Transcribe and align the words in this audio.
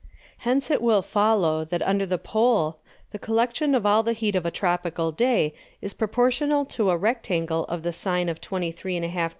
Hence 0.39 0.71
it 0.71 0.81
will 0.81 1.03
follow, 1.03 1.63
that 1.63 1.83
under 1.83 2.07
the 2.07 2.17
Pole 2.17 2.79
the 3.11 3.19
Collection 3.19 3.75
of 3.75 3.85
all 3.85 4.01
the 4.01 4.13
Heat 4.13 4.35
of 4.35 4.47
a 4.47 4.49
tropical 4.49 5.11
Day, 5.11 5.53
is 5.79 5.93
proportionate 5.93 6.71
to 6.71 6.89
a 6.89 6.97
Rectangle 6.97 7.65
of 7.65 7.83
the 7.83 7.93
Sine 7.93 8.27
of 8.27 8.41
23½ 8.41 8.73
_gr. 9.11 9.29